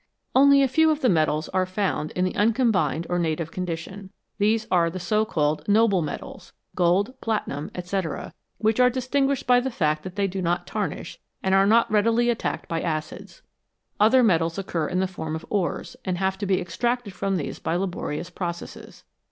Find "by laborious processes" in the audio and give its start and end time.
17.59-19.03